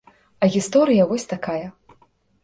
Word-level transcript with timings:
А 0.45 0.47
гісторыя 0.53 1.03
вось 1.11 1.25
якая. 1.37 1.67